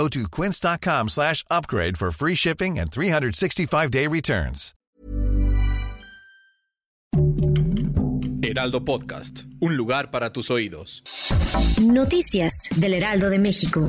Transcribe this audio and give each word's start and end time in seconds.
Go 0.00 0.08
to 0.08 0.26
quince.com 0.30 1.08
slash 1.10 1.44
upgrade 1.50 1.98
for 1.98 2.10
free 2.10 2.34
shipping 2.34 2.78
and 2.78 2.90
365-day 2.90 4.06
returns. 4.06 4.72
Heraldo 8.42 8.82
Podcast, 8.86 9.44
un 9.60 9.76
lugar 9.76 10.10
para 10.10 10.32
tus 10.32 10.50
oídos. 10.50 11.02
Noticias 11.82 12.70
del 12.76 12.94
Heraldo 12.94 13.28
de 13.28 13.38
México. 13.38 13.86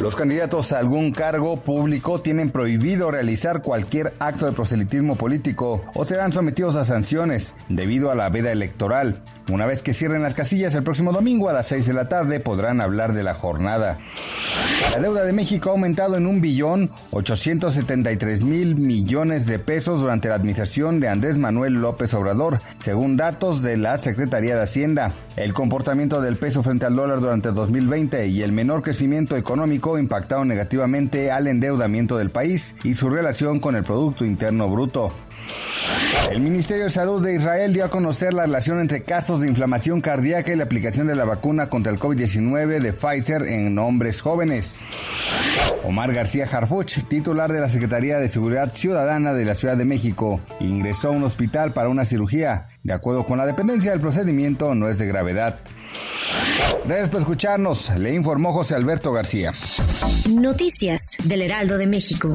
Los 0.00 0.14
candidatos 0.14 0.72
a 0.72 0.78
algún 0.78 1.10
cargo 1.10 1.56
público 1.56 2.20
tienen 2.20 2.50
prohibido 2.50 3.10
realizar 3.10 3.62
cualquier 3.62 4.14
acto 4.20 4.46
de 4.46 4.52
proselitismo 4.52 5.16
político 5.16 5.82
o 5.92 6.04
serán 6.04 6.32
sometidos 6.32 6.76
a 6.76 6.84
sanciones 6.84 7.52
debido 7.68 8.12
a 8.12 8.14
la 8.14 8.28
veda 8.28 8.52
electoral. 8.52 9.20
Una 9.50 9.66
vez 9.66 9.82
que 9.82 9.94
cierren 9.94 10.22
las 10.22 10.34
casillas 10.34 10.76
el 10.76 10.84
próximo 10.84 11.12
domingo 11.12 11.48
a 11.48 11.52
las 11.52 11.66
6 11.66 11.86
de 11.86 11.94
la 11.94 12.08
tarde 12.08 12.38
podrán 12.38 12.80
hablar 12.80 13.12
de 13.12 13.24
la 13.24 13.34
jornada. 13.34 13.98
La 14.92 15.00
deuda 15.00 15.24
de 15.24 15.32
México 15.32 15.68
ha 15.68 15.72
aumentado 15.72 16.16
en 16.16 16.26
un 16.26 16.40
billón 16.40 16.90
873 17.10 18.42
mil 18.42 18.76
millones 18.76 19.46
de 19.46 19.58
pesos 19.58 20.00
durante 20.00 20.28
la 20.28 20.34
administración 20.34 20.98
de 20.98 21.08
Andrés 21.08 21.38
Manuel 21.38 21.74
López 21.74 22.14
Obrador, 22.14 22.60
según 22.78 23.16
datos 23.16 23.62
de 23.62 23.76
la 23.76 23.98
Secretaría 23.98 24.56
de 24.56 24.62
Hacienda. 24.62 25.12
El 25.36 25.54
comportamiento 25.54 26.20
del 26.20 26.36
peso 26.36 26.62
frente 26.62 26.86
al 26.86 26.96
dólar 26.96 27.20
durante 27.20 27.52
2020 27.52 28.26
y 28.26 28.42
el 28.42 28.52
menor 28.52 28.82
crecimiento 28.82 29.36
económico 29.36 29.98
impactaron 29.98 30.48
negativamente 30.48 31.30
al 31.30 31.46
endeudamiento 31.46 32.16
del 32.18 32.30
país 32.30 32.74
y 32.82 32.94
su 32.94 33.08
relación 33.08 33.60
con 33.60 33.76
el 33.76 33.84
Producto 33.84 34.24
Interno 34.24 34.68
Bruto. 34.68 35.12
El 36.30 36.40
Ministerio 36.40 36.84
de 36.84 36.90
Salud 36.90 37.24
de 37.24 37.34
Israel 37.34 37.72
dio 37.72 37.84
a 37.84 37.90
conocer 37.90 38.34
la 38.34 38.42
relación 38.42 38.80
entre 38.80 39.02
casos 39.02 39.40
de 39.40 39.48
inflamación 39.48 40.00
cardíaca 40.00 40.52
y 40.52 40.56
la 40.56 40.64
aplicación 40.64 41.06
de 41.06 41.14
la 41.14 41.24
vacuna 41.24 41.68
contra 41.68 41.90
el 41.90 41.98
COVID-19 41.98 42.80
de 42.80 42.92
Pfizer 42.92 43.42
en 43.42 43.78
hombres 43.78 44.20
jóvenes. 44.20 44.84
Omar 45.84 46.12
García 46.12 46.46
Harfuch, 46.50 47.04
titular 47.08 47.50
de 47.50 47.60
la 47.60 47.68
Secretaría 47.68 48.18
de 48.18 48.28
Seguridad 48.28 48.74
Ciudadana 48.74 49.32
de 49.32 49.44
la 49.44 49.54
Ciudad 49.54 49.76
de 49.76 49.84
México, 49.84 50.40
ingresó 50.60 51.08
a 51.08 51.12
un 51.12 51.24
hospital 51.24 51.72
para 51.72 51.88
una 51.88 52.04
cirugía. 52.04 52.68
De 52.82 52.92
acuerdo 52.92 53.24
con 53.24 53.38
la 53.38 53.46
dependencia, 53.46 53.92
el 53.92 54.00
procedimiento 54.00 54.74
no 54.74 54.88
es 54.88 54.98
de 54.98 55.06
gravedad. 55.06 55.60
Gracias 56.84 57.08
por 57.08 57.20
escucharnos, 57.20 57.90
le 57.98 58.14
informó 58.14 58.52
José 58.52 58.74
Alberto 58.74 59.12
García. 59.12 59.52
Noticias 60.28 61.16
del 61.24 61.42
Heraldo 61.42 61.78
de 61.78 61.86
México. 61.86 62.34